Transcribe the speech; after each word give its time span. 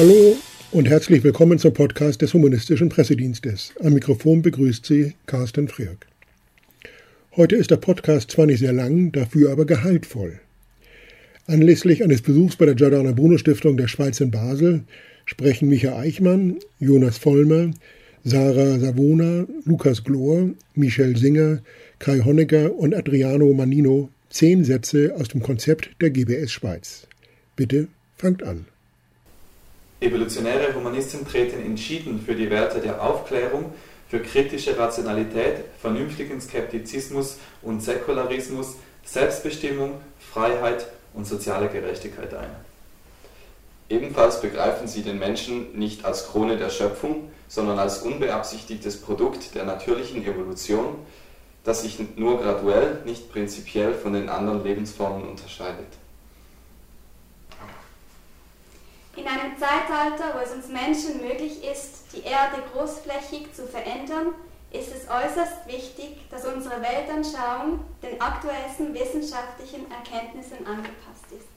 Hallo 0.00 0.34
und 0.72 0.88
herzlich 0.88 1.22
willkommen 1.24 1.58
zum 1.58 1.74
Podcast 1.74 2.22
des 2.22 2.32
Humanistischen 2.32 2.88
Pressedienstes. 2.88 3.74
Am 3.80 3.92
Mikrofon 3.92 4.40
begrüßt 4.40 4.86
Sie 4.86 5.12
Carsten 5.26 5.68
Frierk. 5.68 6.06
Heute 7.36 7.56
ist 7.56 7.70
der 7.70 7.76
Podcast 7.76 8.30
zwar 8.30 8.46
nicht 8.46 8.60
sehr 8.60 8.72
lang, 8.72 9.12
dafür 9.12 9.52
aber 9.52 9.66
gehaltvoll. 9.66 10.40
Anlässlich 11.46 12.02
eines 12.02 12.22
Besuchs 12.22 12.56
bei 12.56 12.64
der 12.64 12.76
Giordana 12.76 13.12
Bruno 13.12 13.36
Stiftung 13.36 13.76
der 13.76 13.88
Schweiz 13.88 14.20
in 14.20 14.30
Basel 14.30 14.84
sprechen 15.26 15.68
Micha 15.68 15.94
Eichmann, 15.98 16.56
Jonas 16.78 17.18
Vollmer, 17.18 17.70
Sarah 18.24 18.78
Savona, 18.78 19.46
Lukas 19.66 20.02
Glor, 20.02 20.48
Michel 20.74 21.18
Singer, 21.18 21.60
Kai 21.98 22.20
Honecker 22.20 22.74
und 22.74 22.94
Adriano 22.94 23.52
Manino 23.52 24.08
zehn 24.30 24.64
Sätze 24.64 25.14
aus 25.14 25.28
dem 25.28 25.42
Konzept 25.42 25.90
der 26.00 26.08
GBS 26.08 26.52
Schweiz. 26.52 27.06
Bitte 27.54 27.88
fangt 28.16 28.42
an. 28.42 28.64
Evolutionäre 30.00 30.74
Humanisten 30.74 31.26
treten 31.26 31.60
entschieden 31.60 32.22
für 32.24 32.34
die 32.34 32.48
Werte 32.48 32.80
der 32.80 33.02
Aufklärung, 33.02 33.72
für 34.08 34.20
kritische 34.20 34.76
Rationalität, 34.78 35.64
vernünftigen 35.80 36.40
Skeptizismus 36.40 37.36
und 37.62 37.82
Säkularismus, 37.82 38.76
Selbstbestimmung, 39.04 40.00
Freiheit 40.18 40.86
und 41.12 41.26
soziale 41.26 41.68
Gerechtigkeit 41.68 42.32
ein. 42.34 42.50
Ebenfalls 43.90 44.40
begreifen 44.40 44.88
sie 44.88 45.02
den 45.02 45.18
Menschen 45.18 45.78
nicht 45.78 46.04
als 46.04 46.28
Krone 46.28 46.56
der 46.56 46.70
Schöpfung, 46.70 47.30
sondern 47.48 47.78
als 47.78 47.98
unbeabsichtigtes 47.98 49.02
Produkt 49.02 49.54
der 49.54 49.64
natürlichen 49.64 50.24
Evolution, 50.24 50.94
das 51.64 51.82
sich 51.82 51.98
nur 52.16 52.40
graduell, 52.40 53.00
nicht 53.04 53.30
prinzipiell 53.30 53.92
von 53.92 54.14
den 54.14 54.28
anderen 54.28 54.64
Lebensformen 54.64 55.28
unterscheidet. 55.28 55.88
In 59.16 59.26
einem 59.26 59.58
Zeitalter, 59.58 60.34
wo 60.34 60.44
es 60.44 60.52
uns 60.52 60.68
Menschen 60.68 61.20
möglich 61.20 61.64
ist, 61.64 62.04
die 62.14 62.22
Erde 62.22 62.62
großflächig 62.72 63.52
zu 63.52 63.66
verändern, 63.66 64.34
ist 64.72 64.94
es 64.94 65.08
äußerst 65.08 65.66
wichtig, 65.66 66.28
dass 66.30 66.46
unsere 66.46 66.80
Weltanschauung 66.80 67.80
den 68.02 68.20
aktuellsten 68.20 68.94
wissenschaftlichen 68.94 69.90
Erkenntnissen 69.90 70.64
angepasst 70.64 71.26
ist. 71.36 71.48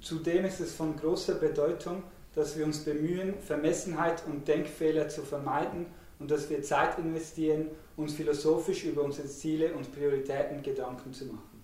Zudem 0.00 0.46
ist 0.46 0.60
es 0.60 0.74
von 0.74 0.96
großer 0.96 1.34
Bedeutung, 1.34 2.02
dass 2.34 2.56
wir 2.56 2.64
uns 2.64 2.84
bemühen, 2.84 3.34
Vermessenheit 3.42 4.22
und 4.26 4.48
Denkfehler 4.48 5.08
zu 5.08 5.22
vermeiden 5.22 5.86
und 6.18 6.30
dass 6.30 6.48
wir 6.48 6.62
Zeit 6.62 6.98
investieren, 6.98 7.68
uns 7.96 8.14
philosophisch 8.14 8.84
über 8.84 9.02
unsere 9.02 9.28
Ziele 9.28 9.74
und 9.74 9.92
Prioritäten 9.94 10.62
Gedanken 10.62 11.12
zu 11.12 11.26
machen. 11.26 11.57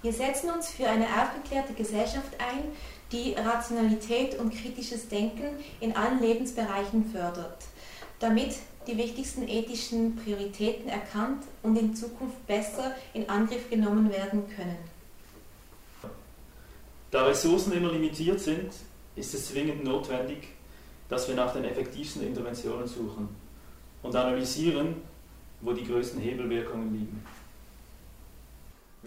Wir 0.00 0.12
setzen 0.12 0.50
uns 0.50 0.70
für 0.70 0.88
eine 0.88 1.06
aufgeklärte 1.06 1.72
Gesellschaft 1.72 2.32
ein, 2.38 2.64
die 3.10 3.32
Rationalität 3.32 4.38
und 4.38 4.54
kritisches 4.54 5.08
Denken 5.08 5.58
in 5.80 5.96
allen 5.96 6.20
Lebensbereichen 6.20 7.10
fördert, 7.10 7.64
damit 8.20 8.54
die 8.86 8.96
wichtigsten 8.96 9.48
ethischen 9.48 10.16
Prioritäten 10.16 10.88
erkannt 10.88 11.42
und 11.62 11.76
in 11.76 11.96
Zukunft 11.96 12.46
besser 12.46 12.94
in 13.12 13.28
Angriff 13.28 13.68
genommen 13.68 14.10
werden 14.10 14.44
können. 14.54 14.78
Da 17.10 17.24
Ressourcen 17.24 17.72
immer 17.72 17.90
limitiert 17.90 18.38
sind, 18.38 18.70
ist 19.16 19.34
es 19.34 19.48
zwingend 19.48 19.82
notwendig, 19.82 20.48
dass 21.08 21.26
wir 21.26 21.34
nach 21.34 21.52
den 21.54 21.64
effektivsten 21.64 22.22
Interventionen 22.22 22.86
suchen 22.86 23.28
und 24.02 24.14
analysieren, 24.14 24.96
wo 25.60 25.72
die 25.72 25.84
größten 25.84 26.20
Hebelwirkungen 26.20 26.92
liegen. 26.92 27.24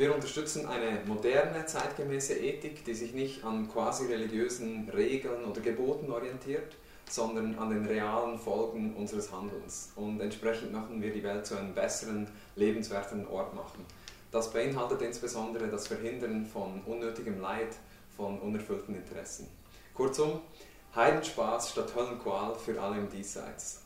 Wir 0.02 0.16
unterstützen 0.16 0.66
eine 0.66 1.00
moderne, 1.06 1.64
zeitgemäße 1.68 2.34
Ethik, 2.34 2.84
die 2.86 2.96
sich 2.96 3.14
nicht 3.14 3.44
an 3.44 3.72
quasi 3.72 4.08
religiösen 4.08 4.90
Regeln 4.90 5.46
oder 5.46 5.62
Geboten 5.62 6.12
orientiert, 6.12 6.76
sondern 7.08 7.54
an 7.60 7.70
den 7.70 7.86
realen 7.86 8.40
Folgen 8.40 8.96
unseres 8.96 9.32
Handelns. 9.32 9.92
Und 9.96 10.20
entsprechend 10.20 10.72
möchten 10.72 11.04
wir 11.04 11.14
die 11.14 11.22
Welt 11.22 11.46
zu 11.46 11.56
einem 11.56 11.76
besseren, 11.76 12.28
lebenswerten 12.56 13.28
Ort 13.28 13.54
machen. 13.54 13.86
Das 14.32 14.52
beinhaltet 14.52 15.04
insbesondere 15.04 15.68
das 15.68 15.88
Verhindern 15.88 16.48
von 16.48 16.82
unnötigem 16.88 17.40
Leid, 17.40 17.76
von 18.18 18.40
unerfüllten 18.40 18.96
Interessen. 18.96 19.50
Kurzum, 19.94 20.42
Heidenspaß 20.96 21.70
statt 21.70 21.94
Höllenqual 21.96 22.56
für 22.56 22.82
alle 22.82 22.98
im 22.98 23.08
Diesseits. 23.12 23.84